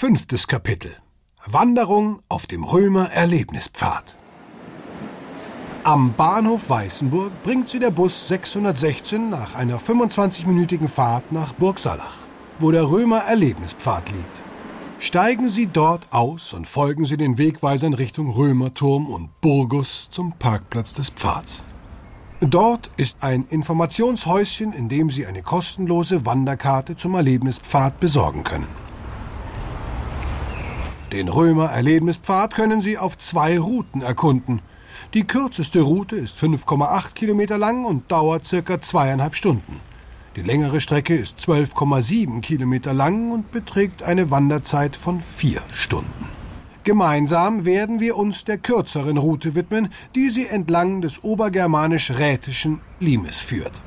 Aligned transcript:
Fünftes 0.00 0.46
Kapitel 0.46 0.94
Wanderung 1.44 2.22
auf 2.28 2.46
dem 2.46 2.62
Römer 2.62 3.10
Erlebnispfad. 3.10 4.14
Am 5.82 6.14
Bahnhof 6.14 6.70
Weißenburg 6.70 7.42
bringt 7.42 7.68
sie 7.68 7.80
der 7.80 7.90
Bus 7.90 8.28
616 8.28 9.28
nach 9.28 9.56
einer 9.56 9.80
25-minütigen 9.80 10.86
Fahrt 10.86 11.32
nach 11.32 11.52
Burgsalach, 11.54 12.14
wo 12.60 12.70
der 12.70 12.88
Römer 12.88 13.22
Erlebnispfad 13.22 14.08
liegt. 14.12 14.40
Steigen 15.00 15.48
Sie 15.48 15.66
dort 15.66 16.12
aus 16.12 16.52
und 16.52 16.68
folgen 16.68 17.04
Sie 17.04 17.16
den 17.16 17.36
Wegweisern 17.36 17.94
Richtung 17.94 18.30
Römerturm 18.30 19.08
und 19.08 19.40
Burgus 19.40 20.10
zum 20.10 20.30
Parkplatz 20.30 20.92
des 20.92 21.10
Pfads. 21.10 21.64
Dort 22.40 22.92
ist 22.98 23.24
ein 23.24 23.46
Informationshäuschen, 23.50 24.72
in 24.72 24.88
dem 24.88 25.10
Sie 25.10 25.26
eine 25.26 25.42
kostenlose 25.42 26.24
Wanderkarte 26.24 26.94
zum 26.94 27.16
Erlebnispfad 27.16 27.98
besorgen 27.98 28.44
können. 28.44 28.87
Den 31.12 31.28
Römer 31.28 31.70
Erlebnispfad 31.70 32.54
können 32.54 32.82
Sie 32.82 32.98
auf 32.98 33.16
zwei 33.16 33.58
Routen 33.58 34.02
erkunden. 34.02 34.60
Die 35.14 35.26
kürzeste 35.26 35.80
Route 35.80 36.16
ist 36.16 36.36
5,8 36.36 37.14
Kilometer 37.14 37.56
lang 37.56 37.86
und 37.86 38.12
dauert 38.12 38.44
circa 38.44 38.78
zweieinhalb 38.78 39.34
Stunden. 39.34 39.80
Die 40.36 40.42
längere 40.42 40.82
Strecke 40.82 41.14
ist 41.14 41.38
12,7 41.38 42.42
Kilometer 42.42 42.92
lang 42.92 43.30
und 43.30 43.50
beträgt 43.50 44.02
eine 44.02 44.30
Wanderzeit 44.30 44.96
von 44.96 45.22
vier 45.22 45.62
Stunden. 45.72 46.28
Gemeinsam 46.84 47.64
werden 47.64 48.00
wir 48.00 48.16
uns 48.16 48.44
der 48.44 48.58
kürzeren 48.58 49.16
Route 49.16 49.54
widmen, 49.54 49.88
die 50.14 50.28
sie 50.28 50.46
entlang 50.46 51.00
des 51.00 51.24
obergermanisch-rätischen 51.24 52.80
Limes 53.00 53.40
führt. 53.40 53.82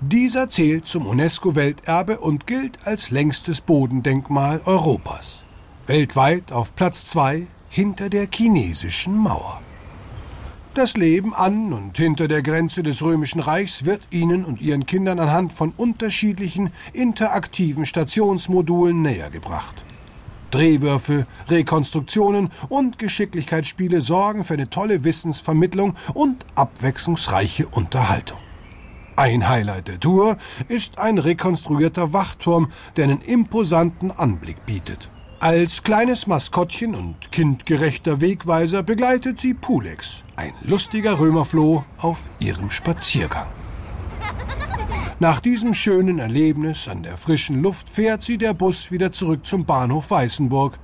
Dieser 0.00 0.50
zählt 0.50 0.86
zum 0.86 1.06
UNESCO-Welterbe 1.06 2.18
und 2.18 2.46
gilt 2.46 2.86
als 2.86 3.10
längstes 3.10 3.62
Bodendenkmal 3.62 4.60
Europas. 4.66 5.44
Weltweit 5.88 6.52
auf 6.52 6.74
Platz 6.76 7.06
zwei 7.06 7.46
hinter 7.70 8.10
der 8.10 8.28
chinesischen 8.30 9.16
Mauer. 9.16 9.62
Das 10.74 10.98
Leben 10.98 11.34
an 11.34 11.72
und 11.72 11.96
hinter 11.96 12.28
der 12.28 12.42
Grenze 12.42 12.82
des 12.82 13.02
Römischen 13.02 13.40
Reichs 13.40 13.86
wird 13.86 14.02
Ihnen 14.10 14.44
und 14.44 14.60
Ihren 14.60 14.84
Kindern 14.84 15.18
anhand 15.18 15.50
von 15.50 15.72
unterschiedlichen 15.74 16.70
interaktiven 16.92 17.86
Stationsmodulen 17.86 19.00
nähergebracht. 19.00 19.86
Drehwürfel, 20.50 21.26
Rekonstruktionen 21.48 22.50
und 22.68 22.98
Geschicklichkeitsspiele 22.98 24.02
sorgen 24.02 24.44
für 24.44 24.54
eine 24.54 24.68
tolle 24.68 25.04
Wissensvermittlung 25.04 25.94
und 26.12 26.44
abwechslungsreiche 26.54 27.66
Unterhaltung. 27.66 28.38
Ein 29.16 29.48
Highlight 29.48 29.88
der 29.88 29.98
Tour 29.98 30.36
ist 30.68 30.98
ein 30.98 31.16
rekonstruierter 31.16 32.12
Wachturm, 32.12 32.68
der 32.96 33.04
einen 33.04 33.22
imposanten 33.22 34.10
Anblick 34.10 34.66
bietet. 34.66 35.08
Als 35.40 35.84
kleines 35.84 36.26
Maskottchen 36.26 36.96
und 36.96 37.30
kindgerechter 37.30 38.20
Wegweiser 38.20 38.82
begleitet 38.82 39.38
sie 39.40 39.54
Pulex, 39.54 40.24
ein 40.34 40.52
lustiger 40.62 41.20
Römerfloh, 41.20 41.84
auf 41.98 42.24
ihrem 42.40 42.72
Spaziergang. 42.72 43.46
Nach 45.20 45.38
diesem 45.38 45.74
schönen 45.74 46.18
Erlebnis 46.18 46.88
an 46.88 47.04
der 47.04 47.16
frischen 47.16 47.62
Luft 47.62 47.88
fährt 47.88 48.24
sie 48.24 48.36
der 48.36 48.52
Bus 48.52 48.90
wieder 48.90 49.12
zurück 49.12 49.46
zum 49.46 49.64
Bahnhof 49.64 50.10
Weißenburg. 50.10 50.76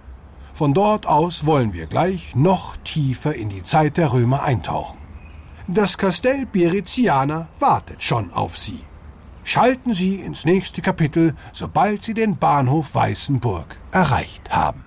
Von 0.52 0.72
dort 0.72 1.04
aus 1.04 1.46
wollen 1.46 1.72
wir 1.72 1.86
gleich 1.86 2.36
noch 2.36 2.76
tiefer 2.84 3.34
in 3.34 3.48
die 3.48 3.64
Zeit 3.64 3.96
der 3.96 4.12
Römer 4.12 4.44
eintauchen. 4.44 4.98
Das 5.66 5.98
Kastell 5.98 6.46
Beriziana 6.46 7.48
wartet 7.58 8.04
schon 8.04 8.32
auf 8.32 8.56
Sie. 8.56 8.84
Schalten 9.44 9.92
Sie 9.92 10.16
ins 10.16 10.46
nächste 10.46 10.80
Kapitel, 10.82 11.34
sobald 11.52 12.02
Sie 12.02 12.14
den 12.14 12.38
Bahnhof 12.38 12.94
Weißenburg 12.94 13.76
erreicht 13.92 14.50
haben. 14.50 14.84